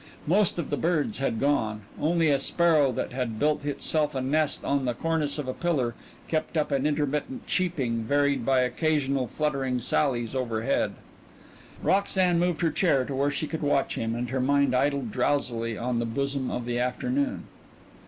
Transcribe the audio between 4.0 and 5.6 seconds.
a nest on the cornice of a